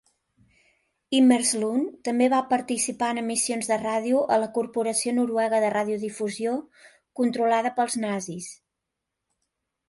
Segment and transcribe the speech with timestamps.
[1.17, 6.55] Imerslund també va participar en emissions de ràdio a la Corporació Noruega de Radiodifusió
[7.21, 8.51] controlada pels nazis.